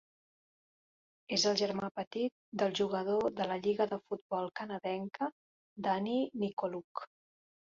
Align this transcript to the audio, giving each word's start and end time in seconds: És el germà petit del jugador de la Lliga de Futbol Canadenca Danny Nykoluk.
És 1.37 1.43
el 1.51 1.59
germà 1.59 1.89
petit 1.99 2.33
del 2.61 2.73
jugador 2.81 3.27
de 3.41 3.47
la 3.51 3.59
Lliga 3.67 3.89
de 3.93 4.01
Futbol 4.07 4.49
Canadenca 4.61 5.29
Danny 5.89 6.17
Nykoluk. 6.45 7.07